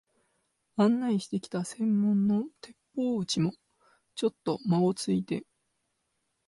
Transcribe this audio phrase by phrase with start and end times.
[0.77, 3.53] 案内してきた専門の鉄砲打ちも、
[4.15, 5.45] ちょっとまごついて、